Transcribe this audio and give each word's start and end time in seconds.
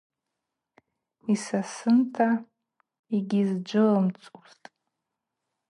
Йсасынта, 1.31 2.27
йгьйызджвылымцузтӏ. 3.15 4.65